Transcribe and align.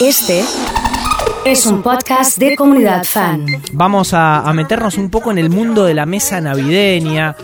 Este 0.00 0.44
es 1.44 1.66
un 1.66 1.82
podcast 1.82 2.38
de 2.38 2.54
comunidad 2.54 3.02
fan. 3.02 3.46
Vamos 3.72 4.10
a, 4.12 4.48
meternos 4.54 4.96
un 4.96 5.10
poco 5.10 5.32
en 5.32 5.38
el 5.38 5.50
mundo 5.50 5.84
de 5.84 5.94
la 5.94 6.06
mesa 6.06 6.40
navideña, 6.40 7.34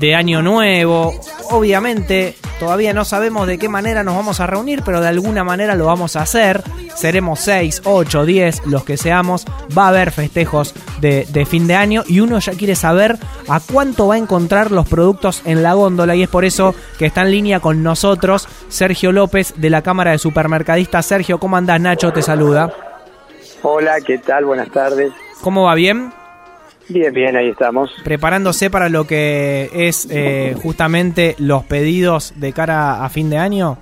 de 0.00 0.14
Año 0.14 0.42
Nuevo. 0.42 1.12
Obviamente, 1.50 2.34
todavía 2.58 2.92
no 2.92 3.04
sabemos 3.04 3.46
de 3.46 3.58
qué 3.58 3.68
manera 3.68 4.02
nos 4.02 4.16
vamos 4.16 4.40
a 4.40 4.46
reunir, 4.46 4.82
pero 4.84 5.00
de 5.00 5.08
alguna 5.08 5.44
manera 5.44 5.74
lo 5.74 5.86
vamos 5.86 6.16
a 6.16 6.22
hacer. 6.22 6.62
Seremos 6.94 7.40
6, 7.40 7.82
8, 7.84 8.24
10, 8.24 8.66
los 8.66 8.84
que 8.84 8.96
seamos. 8.96 9.44
Va 9.76 9.84
a 9.84 9.88
haber 9.88 10.10
festejos 10.10 10.74
de, 11.00 11.26
de 11.30 11.46
fin 11.46 11.66
de 11.66 11.74
año 11.74 12.02
y 12.08 12.20
uno 12.20 12.38
ya 12.38 12.52
quiere 12.52 12.74
saber 12.74 13.18
a 13.48 13.60
cuánto 13.60 14.08
va 14.08 14.14
a 14.14 14.18
encontrar 14.18 14.70
los 14.70 14.88
productos 14.88 15.42
en 15.44 15.62
la 15.62 15.74
góndola 15.74 16.16
y 16.16 16.22
es 16.22 16.28
por 16.28 16.44
eso 16.44 16.74
que 16.98 17.06
está 17.06 17.22
en 17.22 17.30
línea 17.30 17.60
con 17.60 17.82
nosotros 17.82 18.48
Sergio 18.68 19.12
López 19.12 19.54
de 19.56 19.70
la 19.70 19.82
Cámara 19.82 20.12
de 20.12 20.18
Supermercadistas. 20.18 21.06
Sergio, 21.06 21.38
¿cómo 21.38 21.56
andás? 21.56 21.80
Nacho 21.80 22.12
te 22.12 22.22
saluda. 22.22 22.72
Hola, 23.62 24.00
¿qué 24.00 24.18
tal? 24.18 24.46
Buenas 24.46 24.70
tardes. 24.70 25.12
¿Cómo 25.42 25.64
va? 25.64 25.74
¿Bien? 25.74 26.12
Bien, 26.90 27.12
bien, 27.14 27.36
ahí 27.36 27.48
estamos. 27.50 27.90
Preparándose 28.02 28.68
para 28.68 28.88
lo 28.88 29.06
que 29.06 29.70
es 29.72 30.08
eh, 30.10 30.56
justamente 30.60 31.36
los 31.38 31.64
pedidos 31.64 32.34
de 32.36 32.52
cara 32.52 33.04
a 33.04 33.08
fin 33.08 33.30
de 33.30 33.38
año. 33.38 33.78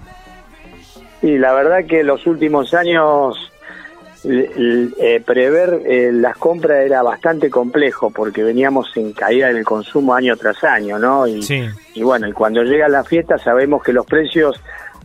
Y 1.23 1.39
la 1.39 1.53
verdad 1.55 1.87
que 1.87 2.05
los 2.05 2.27
últimos 2.27 2.75
años 2.75 3.51
eh, 4.25 5.23
prever 5.25 5.81
eh, 5.87 6.11
las 6.13 6.37
compras 6.37 6.85
era 6.85 7.03
bastante 7.03 7.49
complejo 7.49 8.11
porque 8.11 8.43
veníamos 8.43 8.95
en 8.97 9.13
caída 9.13 9.47
del 9.53 9.65
consumo 9.65 10.15
año 10.15 10.37
tras 10.37 10.63
año, 10.65 10.99
¿no? 10.99 11.27
Y, 11.27 11.43
Sí. 11.43 11.65
y 11.95 12.03
bueno, 12.03 12.29
y 12.29 12.33
cuando 12.33 12.63
llega 12.63 12.89
la 12.89 13.05
fiesta 13.05 13.39
sabemos 13.39 13.83
que 13.83 13.93
los 13.93 14.05
precios 14.05 14.61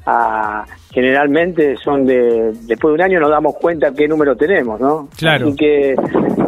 ah, 0.06 0.66
generalmente 0.92 1.76
son 1.78 2.06
de 2.06 2.54
después 2.64 2.92
de 2.92 2.96
un 2.96 3.02
año 3.02 3.20
nos 3.20 3.30
damos 3.30 3.56
cuenta 3.56 3.94
qué 3.94 4.08
número 4.08 4.36
tenemos, 4.36 4.80
¿no? 4.80 5.10
Claro. 5.18 5.48
Así 5.48 5.56
que 5.56 5.96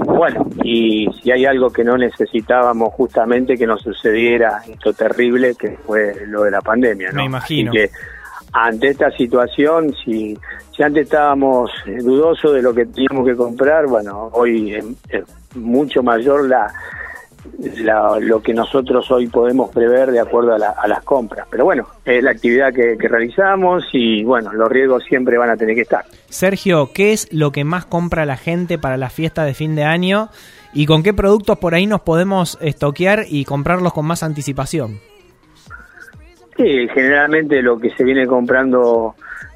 bueno, 0.05 0.47
y 0.63 1.07
si 1.21 1.31
hay 1.31 1.45
algo 1.45 1.69
que 1.69 1.83
no 1.83 1.97
necesitábamos 1.97 2.93
justamente 2.93 3.57
que 3.57 3.67
nos 3.67 3.81
sucediera 3.81 4.61
esto 4.67 4.93
terrible 4.93 5.55
que 5.55 5.77
fue 5.85 6.25
lo 6.27 6.43
de 6.43 6.51
la 6.51 6.61
pandemia, 6.61 7.09
¿no? 7.09 7.15
Me 7.15 7.25
imagino. 7.25 7.71
Así 7.71 7.79
que 7.79 7.91
ante 8.53 8.87
esta 8.87 9.11
situación, 9.11 9.93
si, 10.03 10.37
si 10.71 10.83
antes 10.83 11.03
estábamos 11.03 11.69
eh, 11.85 11.97
dudosos 11.97 12.53
de 12.53 12.61
lo 12.61 12.73
que 12.73 12.85
teníamos 12.85 13.25
que 13.25 13.35
comprar, 13.35 13.85
bueno, 13.87 14.29
hoy 14.31 14.75
es, 14.75 14.85
es 15.09 15.23
mucho 15.55 16.01
mayor 16.01 16.47
la, 16.47 16.73
la- 17.83 18.17
lo 18.19 18.41
que 18.41 18.53
nosotros 18.53 19.09
hoy 19.11 19.27
podemos 19.27 19.71
prever 19.71 20.11
de 20.11 20.19
acuerdo 20.19 20.53
a, 20.53 20.57
la- 20.57 20.75
a 20.77 20.87
las 20.87 21.03
compras. 21.03 21.47
Pero 21.49 21.65
bueno, 21.65 21.87
es 22.05 22.23
la 22.23 22.31
actividad 22.31 22.73
que, 22.73 22.97
que 22.97 23.07
realizamos 23.07 23.83
y 23.93 24.23
bueno, 24.23 24.53
los 24.53 24.69
riesgos 24.69 25.03
siempre 25.03 25.37
van 25.37 25.49
a 25.49 25.57
tener 25.57 25.75
que 25.75 25.81
estar. 25.81 26.05
Sergio, 26.29 26.91
¿qué 26.93 27.13
es 27.13 27.31
lo 27.31 27.51
que 27.51 27.63
más 27.63 27.85
compra 27.85 28.25
la 28.25 28.37
gente 28.37 28.77
para 28.77 28.97
la 28.97 29.09
fiesta 29.09 29.43
de 29.45 29.53
fin 29.53 29.75
de 29.75 29.83
año? 29.83 30.29
¿Y 30.73 30.85
con 30.87 31.03
qué 31.03 31.13
productos 31.13 31.57
por 31.59 31.73
ahí 31.73 31.85
nos 31.87 32.01
podemos 32.01 32.57
estoquear 32.61 33.25
y 33.29 33.45
comprarlos 33.45 33.93
con 33.93 34.05
más 34.05 34.23
anticipación? 34.23 34.99
Sí, 36.57 36.87
generalmente 36.93 37.61
lo 37.61 37.77
que 37.77 37.89
se 37.91 38.03
viene 38.03 38.25
comprando 38.27 39.15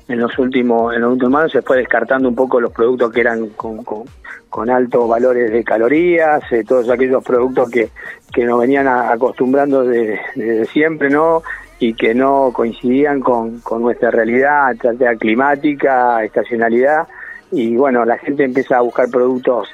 en 0.10 0.20
los 0.20 0.38
últimos 0.40 0.94
en 0.94 1.02
los 1.02 1.14
últimos 1.14 1.40
años 1.40 1.52
se 1.52 1.62
fue 1.62 1.78
descartando 1.78 2.28
un 2.28 2.36
poco 2.36 2.60
los 2.60 2.72
productos 2.74 3.12
que 3.12 3.22
eran 3.22 3.50
con, 3.50 3.84
con, 3.84 4.70
altos 4.70 5.08
valores 5.08 5.52
de 5.52 5.64
calorías, 5.64 6.42
eh, 6.52 6.64
todos 6.68 6.90
aquellos 6.90 7.24
productos 7.24 7.70
que, 7.70 7.90
que 8.34 8.44
nos 8.44 8.60
venían 8.60 8.88
acostumbrando 8.88 9.84
desde 9.84 10.20
de 10.36 10.66
siempre, 10.66 11.10
¿no? 11.10 11.44
Y 11.80 11.94
que 11.94 12.14
no 12.14 12.52
coincidían 12.52 13.22
con, 13.22 13.60
con 13.60 13.84
nuestra 13.84 14.12
realidad, 14.12 14.76
ya 14.84 14.94
sea 14.96 15.16
climática, 15.16 16.24
estacionalidad. 16.24 17.08
Y 17.52 17.76
bueno, 17.78 18.04
la 18.04 18.18
gente 18.18 18.44
empieza 18.44 18.78
a 18.78 18.82
buscar 18.82 19.10
productos 19.10 19.70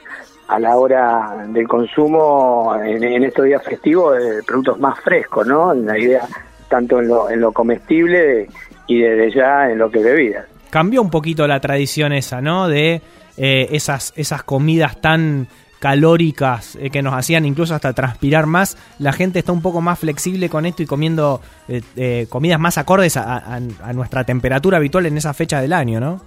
a 0.48 0.60
la 0.60 0.78
hora 0.78 1.48
del 1.48 1.68
consumo 1.68 2.76
en, 2.84 3.04
en 3.04 3.24
estos 3.24 3.46
días 3.46 3.64
festivos, 3.64 4.18
eh, 4.22 4.42
productos 4.46 4.80
más 4.80 5.00
frescos, 5.00 5.48
¿no? 5.48 5.74
La 5.74 5.98
idea 5.98 6.28
tanto 6.68 7.00
en 7.00 7.08
lo, 7.08 7.30
en 7.30 7.42
lo 7.42 7.52
comestible 7.52 8.50
y 8.88 9.00
desde 9.02 9.32
ya 9.36 9.70
en 9.70 9.78
lo 9.78 9.90
que 9.90 10.00
es 10.00 10.06
bebida. 10.06 10.46
Cambió 10.70 11.02
un 11.02 11.10
poquito 11.10 11.48
la 11.48 11.60
tradición 11.60 12.12
esa, 12.14 12.42
¿no? 12.42 12.68
De 12.68 13.02
eh, 13.38 13.68
esas, 13.72 14.14
esas 14.16 14.44
comidas 14.44 15.00
tan 15.02 15.48
calóricas 15.80 16.76
eh, 16.82 16.90
que 16.90 17.02
nos 17.02 17.14
hacían 17.14 17.46
incluso 17.46 17.76
hasta 17.76 17.94
transpirar 17.94 18.46
más. 18.48 18.78
La 19.00 19.14
gente 19.14 19.40
está 19.40 19.52
un 19.52 19.62
poco 19.62 19.82
más 19.82 20.00
flexible 20.00 20.50
con 20.50 20.66
esto 20.66 20.84
y 20.84 20.86
comiendo 20.86 21.42
eh, 21.68 21.82
eh, 21.96 22.26
comidas 22.30 22.60
más 22.60 22.78
acordes 22.78 23.18
a, 23.18 23.38
a- 23.38 23.56
a 23.84 23.94
nuestra 23.94 24.24
temperatura 24.24 24.78
habitual 24.78 25.06
en 25.06 25.18
esa 25.18 25.34
fecha 25.34 25.62
del 25.62 25.74
año, 25.74 26.00
¿no? 26.00 26.22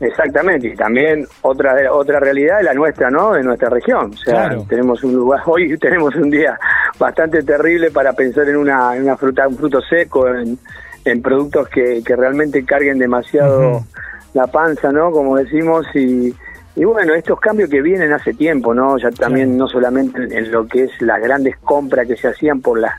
Exactamente, 0.00 0.68
y 0.68 0.76
también 0.76 1.26
otra 1.42 1.74
otra 1.92 2.20
realidad 2.20 2.60
es 2.60 2.66
la 2.66 2.74
nuestra, 2.74 3.10
¿no? 3.10 3.32
De 3.32 3.42
nuestra 3.42 3.68
región. 3.68 4.12
O 4.14 4.16
sea, 4.16 4.46
Claro. 4.46 4.66
tenemos 4.68 5.02
un 5.02 5.12
lugar, 5.14 5.40
hoy 5.46 5.76
tenemos 5.78 6.14
un 6.14 6.30
día 6.30 6.56
bastante 7.00 7.42
terrible 7.42 7.90
para 7.90 8.12
pensar 8.12 8.48
en 8.48 8.56
una, 8.58 8.94
en 8.94 9.02
una 9.02 9.16
fruta, 9.16 9.48
un 9.48 9.56
fruto 9.56 9.80
seco, 9.82 10.28
en, 10.28 10.56
en 11.04 11.22
productos 11.22 11.68
que, 11.68 12.02
que 12.04 12.16
realmente 12.16 12.64
carguen 12.64 12.98
demasiado 12.98 13.84
la 14.34 14.46
panza, 14.46 14.92
¿no? 14.92 15.10
Como 15.10 15.36
decimos, 15.36 15.86
y, 15.94 16.34
y 16.76 16.84
bueno, 16.84 17.14
estos 17.14 17.40
cambios 17.40 17.70
que 17.70 17.82
vienen 17.82 18.12
hace 18.12 18.34
tiempo, 18.34 18.74
¿no? 18.74 18.98
Ya 18.98 19.10
también 19.10 19.56
no 19.56 19.66
solamente 19.66 20.18
en, 20.36 20.50
lo 20.50 20.66
que 20.66 20.84
es 20.84 21.02
las 21.02 21.20
grandes 21.20 21.56
compras 21.58 22.06
que 22.06 22.16
se 22.16 22.28
hacían 22.28 22.60
por 22.60 22.78
las 22.78 22.94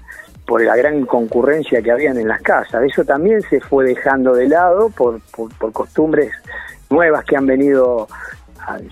por 0.45 0.63
la 0.63 0.75
gran 0.75 1.05
concurrencia 1.05 1.79
que 1.83 1.91
habían 1.91 2.17
en 2.17 2.27
las 2.27 2.41
casas. 2.41 2.83
Eso 2.83 3.05
también 3.05 3.39
se 3.43 3.61
fue 3.61 3.85
dejando 3.85 4.33
de 4.33 4.47
lado 4.47 4.89
por, 4.89 5.21
por, 5.31 5.53
por 5.53 5.71
costumbres 5.71 6.31
nuevas 6.89 7.23
que 7.23 7.37
han 7.37 7.45
venido, 7.45 8.07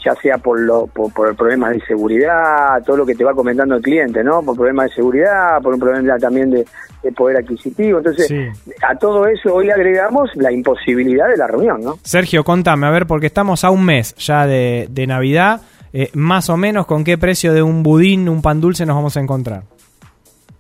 ya 0.03 0.13
sea 0.15 0.37
por, 0.37 0.59
lo, 0.59 0.87
por, 0.87 1.13
por 1.13 1.35
problemas 1.35 1.73
de 1.73 1.81
seguridad, 1.85 2.81
todo 2.85 2.97
lo 2.97 3.05
que 3.05 3.15
te 3.15 3.23
va 3.23 3.33
comentando 3.33 3.75
el 3.75 3.81
cliente, 3.81 4.23
¿no? 4.23 4.41
Por 4.43 4.55
problemas 4.55 4.89
de 4.89 4.95
seguridad, 4.95 5.61
por 5.61 5.73
un 5.73 5.79
problema 5.79 6.17
también 6.17 6.49
de, 6.51 6.65
de 7.03 7.11
poder 7.11 7.37
adquisitivo. 7.37 7.97
Entonces, 7.99 8.27
Sí. 8.27 8.47
a 8.87 8.95
todo 8.95 9.25
eso 9.27 9.53
hoy 9.53 9.69
agregamos 9.69 10.29
la 10.35 10.51
imposibilidad 10.51 11.27
de 11.29 11.37
la 11.37 11.47
reunión, 11.47 11.81
¿no? 11.81 11.97
Sergio, 12.03 12.43
contame, 12.43 12.87
a 12.87 12.91
ver, 12.91 13.05
porque 13.07 13.27
estamos 13.27 13.63
a 13.63 13.69
un 13.69 13.85
mes 13.85 14.15
ya 14.15 14.45
de, 14.47 14.87
de 14.89 15.07
Navidad, 15.07 15.61
eh, 15.93 16.09
más 16.13 16.49
o 16.49 16.57
menos 16.57 16.85
con 16.85 17.03
qué 17.03 17.17
precio 17.17 17.53
de 17.53 17.61
un 17.61 17.83
budín, 17.83 18.27
un 18.29 18.41
pan 18.41 18.59
dulce 18.61 18.85
nos 18.85 18.95
vamos 18.95 19.15
a 19.17 19.21
encontrar. 19.21 19.63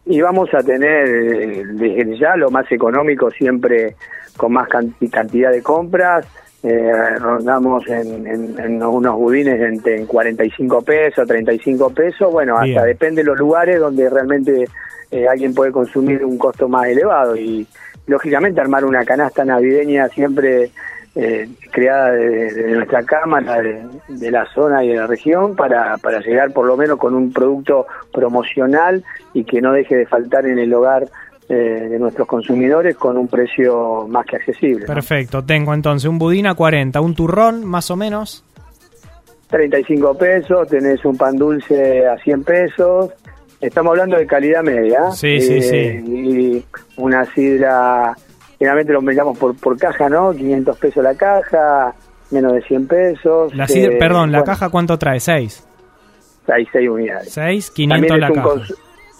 Y 0.05 0.21
vamos 0.21 0.47
a 0.53 0.59
tener 0.63 1.05
eh, 1.07 1.63
desde 1.73 2.17
ya 2.17 2.35
lo 2.37 2.49
más 2.49 2.71
económico 2.71 3.29
siempre 3.31 3.95
con 4.37 4.53
más 4.53 4.69
canti- 4.69 5.09
cantidad 5.09 5.51
de 5.51 5.61
compras. 5.61 6.25
Eh, 6.63 6.91
rondamos 7.19 7.87
en, 7.87 8.25
en- 8.27 8.59
en 8.59 8.83
unos 8.83 9.15
budines 9.15 9.61
entre 9.61 9.97
en 9.97 10.05
45 10.07 10.81
pesos, 10.81 11.27
35 11.27 11.89
pesos. 11.91 12.31
Bueno, 12.31 12.57
hasta 12.57 12.83
depende 12.85 13.21
de 13.21 13.27
los 13.27 13.37
lugares 13.37 13.79
donde 13.79 14.09
realmente 14.09 14.65
eh, 15.11 15.27
alguien 15.27 15.53
puede 15.53 15.71
consumir 15.71 16.25
un 16.25 16.37
costo 16.37 16.67
más 16.67 16.87
elevado. 16.87 17.35
Y 17.35 17.65
lógicamente 18.07 18.59
armar 18.59 18.85
una 18.85 19.05
canasta 19.05 19.45
navideña 19.45 20.07
siempre 20.09 20.71
eh, 21.15 21.47
creada 21.71 22.11
de, 22.11 22.51
de 22.53 22.71
nuestra 22.73 23.03
cámara, 23.03 23.61
de, 23.61 23.81
de 24.07 24.31
la 24.31 24.45
zona 24.53 24.83
y 24.83 24.89
de 24.89 24.95
la 24.97 25.07
región, 25.07 25.55
para, 25.55 25.97
para 25.97 26.19
llegar 26.19 26.51
por 26.53 26.65
lo 26.65 26.75
menos 26.77 26.97
con 26.97 27.13
un 27.15 27.31
producto 27.31 27.85
promocional 28.11 29.03
y 29.33 29.43
que 29.43 29.61
no 29.61 29.73
deje 29.73 29.95
de 29.95 30.05
faltar 30.05 30.45
en 30.45 30.59
el 30.59 30.73
hogar 30.73 31.07
eh, 31.49 31.53
de 31.89 31.97
nuestros 31.99 32.27
consumidores 32.27 32.95
con 32.97 33.17
un 33.17 33.27
precio 33.27 34.05
más 34.09 34.25
que 34.25 34.35
accesible. 34.35 34.81
¿no? 34.87 34.93
Perfecto, 34.93 35.43
tengo 35.43 35.73
entonces 35.73 36.09
un 36.09 36.19
budín 36.19 36.47
a 36.47 36.55
40, 36.55 36.99
un 37.01 37.15
turrón 37.15 37.63
más 37.65 37.89
o 37.91 37.95
menos. 37.95 38.43
35 39.49 40.17
pesos, 40.17 40.67
tenés 40.67 41.03
un 41.05 41.15
pan 41.17 41.37
dulce 41.37 42.05
a 42.07 42.17
100 42.17 42.43
pesos. 42.43 43.11
Estamos 43.61 43.91
hablando 43.91 44.17
de 44.17 44.27
calidad 44.27 44.61
media. 44.61 45.09
Sí, 45.11 45.39
sí, 45.39 45.61
sí. 45.61 45.77
Y 46.05 46.65
una 46.97 47.23
sidra, 47.33 48.13
generalmente 48.59 48.91
lo 48.93 49.01
vendamos 49.01 49.37
por, 49.37 49.55
por 49.55 49.77
caja, 49.79 50.09
¿no? 50.09 50.33
500 50.33 50.77
pesos 50.77 51.01
la 51.03 51.15
caja, 51.15 51.93
menos 52.29 52.53
de 52.53 52.61
100 52.63 52.87
pesos. 52.87 53.55
La 53.55 53.67
sidra- 53.67 53.93
Eh, 53.93 53.97
perdón, 53.97 54.31
¿la 54.33 54.39
bueno, 54.39 54.51
caja 54.51 54.69
cuánto 54.69 54.97
trae? 54.99 55.19
6. 55.21 55.65
Hay 56.49 56.65
6 56.71 56.89
unidades. 56.89 57.29
6, 57.31 57.67
También 57.73 58.03
500 58.03 58.15
es 58.15 58.21
la 58.21 58.27
caja. 58.43 58.49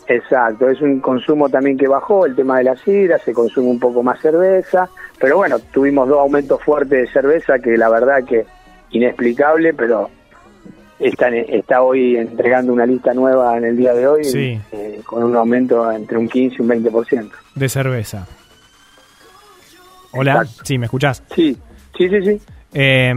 Exacto, 0.10 0.70
es 0.70 0.82
un 0.82 1.00
consumo 1.02 1.50
también 1.50 1.78
que 1.78 1.88
bajó, 1.88 2.26
el 2.26 2.36
tema 2.36 2.58
de 2.60 2.64
la 2.64 2.76
sidra, 2.78 3.18
se 3.20 3.34
consume 3.34 3.68
un 3.68 3.80
poco 3.80 4.02
más 4.04 4.20
cerveza, 4.22 4.88
pero 5.20 5.38
bueno, 5.38 5.60
tuvimos 5.60 6.08
dos 6.08 6.20
aumentos 6.20 6.64
fuertes 6.64 7.02
de 7.08 7.12
cerveza 7.12 7.60
que 7.60 7.76
la 7.78 7.90
verdad 7.90 8.24
que 8.24 8.46
inexplicable, 8.92 9.74
pero 9.74 10.10
está, 10.98 11.28
está 11.30 11.82
hoy 11.82 12.16
entregando 12.16 12.72
una 12.72 12.86
lista 12.86 13.14
nueva 13.14 13.58
en 13.58 13.66
el 13.66 13.76
día 13.76 13.94
de 13.94 14.08
hoy 14.08 14.24
Sí. 14.24 14.62
eh, 14.72 15.02
con 15.06 15.24
un 15.24 15.36
aumento 15.36 15.92
entre 15.92 16.18
un 16.18 16.30
15 16.30 16.56
y 16.58 16.62
un 16.62 16.70
20%. 16.70 17.30
De 17.56 17.68
cerveza. 17.68 18.26
Hola, 20.14 20.32
Exacto. 20.42 20.62
sí, 20.64 20.78
¿me 20.78 20.86
escuchás? 20.86 21.22
Sí, 21.36 21.58
sí, 21.98 22.10
sí, 22.10 22.22
sí. 22.24 22.42
Eh, 22.74 23.14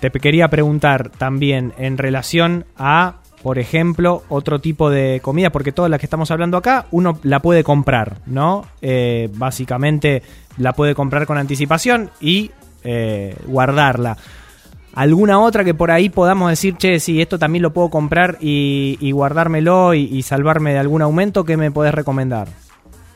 te 0.00 0.10
quería 0.10 0.48
preguntar 0.48 1.10
también 1.10 1.72
en 1.78 1.98
relación 1.98 2.64
a, 2.76 3.16
por 3.42 3.58
ejemplo, 3.58 4.22
otro 4.28 4.60
tipo 4.60 4.90
de 4.90 5.20
comida, 5.22 5.50
porque 5.50 5.72
todas 5.72 5.90
las 5.90 6.00
que 6.00 6.06
estamos 6.06 6.30
hablando 6.30 6.56
acá, 6.56 6.86
uno 6.90 7.18
la 7.22 7.40
puede 7.40 7.62
comprar, 7.62 8.16
¿no? 8.26 8.64
Eh, 8.82 9.28
básicamente 9.34 10.22
la 10.56 10.72
puede 10.72 10.94
comprar 10.94 11.26
con 11.26 11.38
anticipación 11.38 12.10
y 12.20 12.50
eh, 12.84 13.36
guardarla. 13.46 14.16
¿Alguna 14.94 15.38
otra 15.38 15.62
que 15.62 15.74
por 15.74 15.92
ahí 15.92 16.08
podamos 16.08 16.50
decir, 16.50 16.76
che, 16.76 16.98
si 16.98 17.20
esto 17.20 17.38
también 17.38 17.62
lo 17.62 17.72
puedo 17.72 17.88
comprar 17.88 18.36
y, 18.40 19.12
guardármelo 19.12 19.94
y, 19.94 20.22
salvarme 20.22 20.72
de 20.72 20.78
algún 20.78 21.02
aumento? 21.02 21.44
¿Qué 21.44 21.56
me 21.56 21.70
podés 21.70 21.94
recomendar? 21.94 22.48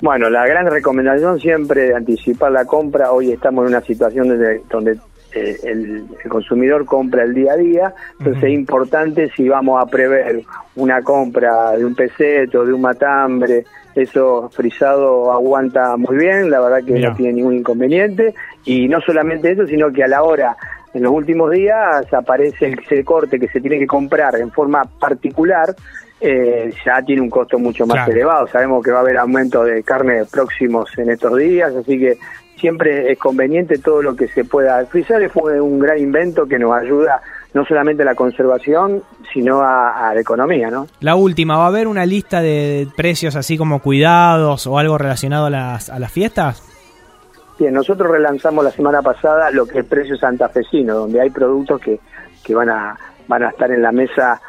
Bueno, 0.00 0.30
la 0.30 0.46
gran 0.46 0.66
recomendación 0.66 1.40
siempre 1.40 1.94
anticipar 1.94 2.52
la 2.52 2.64
compra. 2.64 3.10
Hoy 3.10 3.32
estamos 3.32 3.64
en 3.64 3.74
una 3.74 3.80
situación 3.84 4.28
donde 4.70 4.98
eh, 5.34 5.56
el, 5.64 6.04
consumidor 6.28 6.84
compra 6.84 7.24
el 7.24 7.34
día 7.34 7.52
a 7.52 7.56
día, 7.56 7.94
entonces 8.18 8.44
es 8.44 8.50
importante 8.50 9.30
si 9.36 9.48
vamos 9.48 9.82
a 9.82 9.86
prever 9.86 10.42
una 10.76 11.02
compra 11.02 11.72
de 11.72 11.84
un 11.84 11.94
peseto, 11.94 12.64
de 12.64 12.72
un 12.72 12.80
matambre, 12.80 13.64
eso 13.94 14.48
frisado 14.50 15.32
aguanta 15.32 15.96
muy 15.96 16.16
bien, 16.16 16.50
la 16.50 16.60
verdad 16.60 16.84
que 16.84 16.98
no 16.98 17.14
tiene 17.14 17.34
ningún 17.34 17.56
inconveniente, 17.56 18.34
y 18.64 18.88
no 18.88 19.00
solamente 19.00 19.52
eso, 19.52 19.66
sino 19.66 19.92
que 19.92 20.04
a 20.04 20.08
la 20.08 20.22
hora, 20.22 20.56
en 20.94 21.02
los 21.02 21.12
últimos 21.12 21.50
días, 21.50 22.12
aparece 22.12 22.76
el, 22.88 23.04
corte 23.04 23.38
que 23.38 23.48
se 23.48 23.60
tiene 23.60 23.78
que 23.78 23.86
comprar 23.86 24.36
en 24.36 24.50
forma 24.50 24.84
particular, 24.84 25.74
eh, 26.20 26.72
ya 26.84 27.02
tiene 27.02 27.22
un 27.22 27.30
costo 27.30 27.58
mucho 27.58 27.86
más 27.86 28.06
elevado. 28.08 28.46
Sabemos 28.46 28.84
que 28.84 28.90
va 28.90 28.98
a 28.98 29.02
haber 29.02 29.16
aumento 29.18 29.64
de 29.64 29.82
carne 29.82 30.24
próximos 30.30 30.90
en 30.98 31.10
estos 31.10 31.36
días, 31.36 31.74
así 31.74 31.98
que 31.98 32.18
siempre 32.56 33.10
es 33.10 33.18
conveniente 33.18 33.78
todo 33.78 34.02
lo 34.02 34.14
que 34.14 34.28
se 34.28 34.44
pueda 34.44 34.84
frisar. 34.86 35.28
Fue 35.30 35.60
un 35.60 35.78
gran 35.78 35.98
invento 35.98 36.46
que 36.46 36.58
nos 36.58 36.72
ayuda 36.74 37.20
no 37.54 37.64
solamente 37.64 38.02
a 38.02 38.06
la 38.06 38.14
conservación, 38.14 39.02
sino 39.32 39.60
a, 39.62 40.12
la 40.14 40.20
economía, 40.20 40.70
¿no? 40.70 40.86
La 41.00 41.16
última, 41.16 41.56
¿va 41.56 41.64
a 41.64 41.68
haber 41.68 41.86
una 41.86 42.06
lista 42.06 42.40
de 42.40 42.86
precios 42.96 43.36
así 43.36 43.58
como 43.58 43.80
cuidados 43.80 44.66
o 44.66 44.78
algo 44.78 44.96
relacionado 44.96 45.46
a 45.46 45.50
las, 45.50 45.90
a 45.90 45.98
las 45.98 46.12
fiestas? 46.12 46.71
Bien, 47.62 47.74
nosotros 47.74 48.10
relanzamos 48.10 48.64
la 48.64 48.72
semana 48.72 49.02
pasada 49.02 49.48
lo 49.52 49.66
que 49.66 49.78
es 49.78 49.84
precio 49.84 50.16
santafesino, 50.16 50.96
donde 50.96 51.20
hay 51.20 51.30
productos 51.30 51.80
que, 51.80 52.00
que 52.42 52.56
van 52.56 52.68
a 52.68 52.98
van 53.28 53.44
a 53.44 53.50
estar 53.50 53.70
en 53.70 53.80
la 53.80 53.92
mesa 53.92 54.42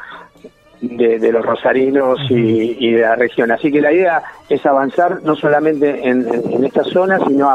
de, 0.83 1.31
los 1.31 1.45
rosarinos 1.45 2.19
y, 2.29 2.91
de 2.91 3.01
la 3.01 3.15
región. 3.15 3.51
Así 3.51 3.71
que 3.71 3.81
la 3.81 3.91
idea 3.91 4.21
es 4.49 4.65
avanzar 4.65 5.23
no 5.23 5.35
solamente 5.35 6.07
en, 6.07 6.27
esta 6.63 6.83
zona, 6.83 7.19
sino 7.25 7.53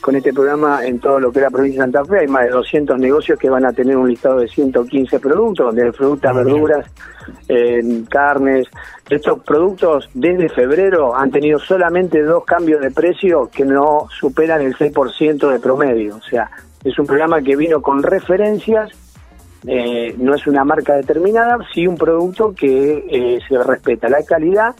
con 0.00 0.16
este 0.16 0.32
programa 0.32 0.84
en 0.84 1.00
todo 1.00 1.18
lo 1.18 1.32
que 1.32 1.40
es 1.40 1.44
la 1.44 1.50
provincia 1.50 1.84
de 1.84 1.92
Santa 1.92 2.04
Fe. 2.04 2.20
Hay 2.20 2.28
más 2.28 2.44
de 2.44 2.50
200 2.50 2.98
negocios 2.98 3.38
que 3.38 3.50
van 3.50 3.64
a 3.64 3.72
tener 3.72 3.96
un 3.96 4.08
listado 4.08 4.38
de 4.38 4.48
115 4.48 5.18
productos, 5.18 5.76
hay 5.76 5.90
frutas, 5.92 6.30
ah, 6.30 6.38
verduras, 6.38 6.86
carnes. 8.08 8.68
Estos 9.10 9.40
productos 9.40 10.08
desde 10.14 10.48
febrero 10.48 11.16
han 11.16 11.30
tenido 11.30 11.58
solamente 11.58 12.22
dos 12.22 12.44
cambios 12.44 12.80
de 12.80 12.90
precio 12.90 13.50
que 13.52 13.64
no 13.64 14.08
superan 14.10 14.62
el 14.62 14.76
6% 14.76 15.50
de 15.50 15.58
promedio. 15.58 16.16
O 16.16 16.22
sea, 16.22 16.50
es 16.84 16.96
un 16.98 17.06
programa 17.06 17.42
que 17.42 17.56
vino 17.56 17.82
con 17.82 18.02
referencias 18.02 18.90
eh, 19.66 20.14
no 20.18 20.34
es 20.34 20.46
una 20.46 20.64
marca 20.64 20.94
determinada, 20.94 21.58
sí 21.74 21.86
un 21.86 21.96
producto 21.96 22.54
que 22.54 23.04
eh, 23.10 23.40
se 23.48 23.62
respeta 23.62 24.08
la 24.08 24.22
calidad 24.22 24.74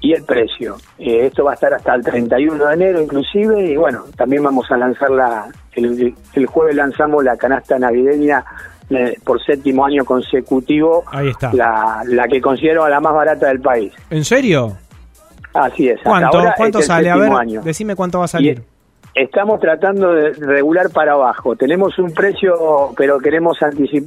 y 0.00 0.12
el 0.12 0.24
precio. 0.24 0.76
Eh, 0.98 1.26
esto 1.26 1.44
va 1.44 1.52
a 1.52 1.54
estar 1.54 1.72
hasta 1.72 1.94
el 1.94 2.02
31 2.02 2.66
de 2.66 2.74
enero 2.74 3.00
inclusive 3.00 3.64
y 3.64 3.76
bueno, 3.76 4.04
también 4.16 4.42
vamos 4.42 4.70
a 4.70 4.76
lanzar 4.76 5.10
la, 5.10 5.46
el, 5.74 6.14
jueves 6.46 6.74
lanzamos 6.74 7.22
la 7.22 7.36
canasta 7.36 7.78
navideña 7.78 8.44
por 9.24 9.44
séptimo 9.44 9.84
año 9.84 10.04
consecutivo, 10.04 11.02
Ahí 11.10 11.28
está. 11.28 11.52
La, 11.52 12.02
la 12.06 12.28
que 12.28 12.40
considero 12.40 12.88
la 12.88 13.00
más 13.00 13.14
barata 13.14 13.48
del 13.48 13.60
país. 13.60 13.92
¿En 14.10 14.24
serio? 14.24 14.76
Así 15.52 15.88
es. 15.88 16.00
¿Cuánto, 16.04 16.38
¿cuánto 16.56 16.82
sale? 16.82 17.10
A 17.10 17.16
ver, 17.16 17.32
decime 17.62 17.96
cuánto 17.96 18.18
va 18.18 18.26
a 18.26 18.28
salir. 18.28 18.62
Estamos 19.16 19.60
tratando 19.60 20.12
de 20.12 20.32
regular 20.34 20.90
para 20.90 21.12
abajo. 21.12 21.56
Tenemos 21.56 21.98
un 21.98 22.12
precio, 22.12 22.92
pero 22.98 23.18
queremos 23.18 23.58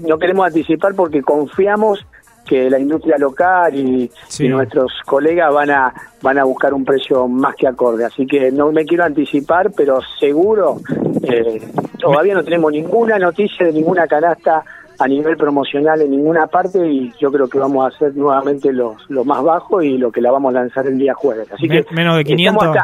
no 0.08 0.20
queremos 0.20 0.46
anticipar 0.46 0.94
porque 0.94 1.24
confiamos 1.24 2.06
que 2.46 2.70
la 2.70 2.78
industria 2.78 3.18
local 3.18 3.74
y, 3.74 4.12
nuestros 4.48 4.92
colegas 5.08 5.52
van 5.52 5.72
a 5.72 5.92
van 6.22 6.38
a 6.38 6.44
buscar 6.44 6.76
un 6.76 6.86
precio 6.86 7.28
más 7.28 7.56
que 7.56 7.68
acorde. 7.68 8.06
Así 8.06 8.28
que 8.28 8.52
no 8.52 8.72
me 8.72 8.86
quiero 8.86 9.04
anticipar, 9.04 9.72
pero 9.76 10.00
seguro 10.20 10.78
eh, 11.24 11.60
todavía 11.98 12.36
no 12.36 12.44
tenemos 12.44 12.72
ninguna 12.72 13.18
noticia 13.18 13.66
de 13.66 13.74
ninguna 13.74 14.06
canasta 14.06 14.64
a 15.00 15.08
nivel 15.08 15.38
promocional 15.38 16.02
en 16.02 16.12
ninguna 16.12 16.46
parte 16.46 16.86
y 16.88 17.12
yo 17.20 17.32
creo 17.32 17.48
que 17.48 17.58
vamos 17.58 17.84
a 17.84 17.96
hacer 17.96 18.16
nuevamente 18.16 18.72
los, 18.72 19.10
lo 19.10 19.26
más 19.26 19.42
bajo 19.42 19.82
y 19.82 19.98
lo 19.98 20.12
que 20.12 20.22
la 20.22 20.30
vamos 20.30 20.54
a 20.54 20.60
lanzar 20.60 20.86
el 20.86 21.00
día 21.00 21.16
jueves. 21.16 21.52
Así 21.52 21.68
que 21.68 21.84
menos 21.92 22.18
de 22.18 22.26
500. 22.26 22.78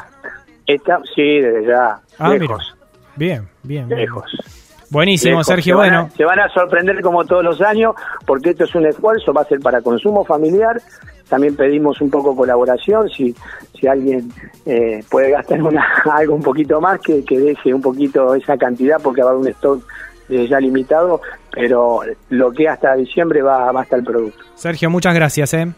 Está, 0.67 1.00
sí, 1.13 1.39
desde 1.39 1.67
ya. 1.67 2.00
Ah, 2.17 2.29
lejos. 2.29 2.75
Bien, 3.15 3.47
bien. 3.63 3.88
Lejos. 3.89 4.31
Buenísimo, 4.89 5.44
Sergio. 5.44 5.77
bueno. 5.77 6.09
se 6.15 6.23
van 6.23 6.39
a 6.39 6.50
sorprender 6.50 7.01
como 7.01 7.25
todos 7.25 7.44
los 7.44 7.62
años, 7.62 7.95
porque 8.25 8.51
esto 8.51 8.65
es 8.65 8.75
un 8.75 8.85
esfuerzo, 8.85 9.33
va 9.33 9.41
a 9.41 9.45
ser 9.45 9.59
para 9.59 9.81
consumo 9.81 10.23
familiar. 10.23 10.81
También 11.27 11.56
pedimos 11.56 12.00
un 12.01 12.12
poco 12.12 12.35
colaboración, 12.35 13.09
si, 13.09 13.35
si 13.79 13.88
alguien 13.88 14.31
eh, 14.65 15.03
puede 15.09 15.31
gastar 15.31 15.62
una, 15.62 15.83
algo 16.12 16.35
un 16.35 16.44
poquito 16.44 16.79
más, 16.79 17.00
que, 17.01 17.25
que 17.25 17.39
deje 17.39 17.73
un 17.73 17.81
poquito 17.81 18.35
esa 18.35 18.57
cantidad, 18.57 19.01
porque 19.01 19.21
va 19.21 19.29
a 19.29 19.31
haber 19.31 19.41
un 19.41 19.47
stock 19.50 19.83
eh, 20.29 20.47
ya 20.47 20.59
limitado, 20.59 21.21
pero 21.51 22.01
lo 22.29 22.51
que 22.51 22.69
hasta 22.69 22.95
diciembre 22.95 23.41
va, 23.41 23.71
va 23.71 23.81
hasta 23.81 23.95
el 23.95 24.03
producto. 24.03 24.44
Sergio, 24.56 24.89
muchas 24.89 25.15
gracias. 25.15 25.53
¿eh? 25.56 25.73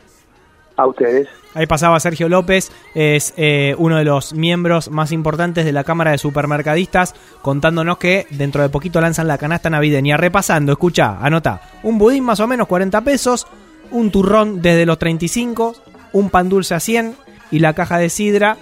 A 0.78 0.88
ustedes. 0.88 1.28
Ahí 1.54 1.66
pasaba 1.66 2.00
Sergio 2.00 2.30
López, 2.30 2.72
es 2.94 3.34
eh, 3.36 3.74
uno 3.80 3.98
de 3.98 4.04
los 4.04 4.34
miembros 4.34 4.92
más 4.92 5.12
importantes 5.12 5.66
de 5.66 5.72
la 5.72 5.84
Cámara 5.84 6.12
de 6.12 6.20
Supermercadistas, 6.20 7.16
contándonos 7.42 7.98
que 7.98 8.28
dentro 8.30 8.62
de 8.62 8.70
poquito 8.70 9.02
lanzan 9.02 9.28
la 9.28 9.40
canasta 9.40 9.70
navideña. 9.70 10.18
Repasando, 10.18 10.72
escucha, 10.72 11.18
anota, 11.20 11.62
un 11.82 11.98
budín 11.98 12.24
más 12.24 12.40
o 12.42 12.48
menos 12.48 12.68
40 12.68 13.02
pesos, 13.02 13.48
un 13.90 14.12
turrón 14.12 14.62
desde 14.62 14.86
los 14.86 15.00
35, 15.00 15.76
un 16.14 16.30
pan 16.30 16.48
dulce 16.48 16.76
a 16.76 16.80
100 16.80 17.16
y 17.50 17.58
la 17.58 17.74
caja 17.74 17.98
de 17.98 18.10
sidra 18.10 18.58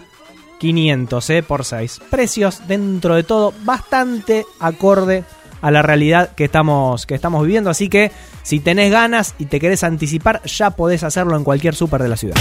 500 0.59 1.29
eh, 1.29 1.43
por 1.43 1.65
6. 1.65 2.01
Precios 2.09 2.67
dentro 2.67 3.15
de 3.15 3.23
todo 3.23 3.53
bastante 3.63 4.45
acorde 4.59 5.23
a 5.61 5.71
la 5.71 5.81
realidad 5.81 6.29
que 6.35 6.45
estamos, 6.45 7.05
que 7.05 7.15
estamos 7.15 7.41
viviendo. 7.41 7.69
Así 7.69 7.89
que 7.89 8.11
si 8.45 8.59
tenés 8.59 8.91
ganas 8.91 9.33
y 9.39 9.45
te 9.45 9.59
querés 9.59 9.83
anticipar, 9.83 10.43
ya 10.43 10.69
podés 10.69 11.03
hacerlo 11.03 11.35
en 11.35 11.43
cualquier 11.43 11.73
súper 11.73 12.03
de 12.03 12.09
la 12.09 12.15
ciudad. 12.15 12.35